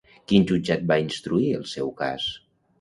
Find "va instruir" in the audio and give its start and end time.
0.93-1.53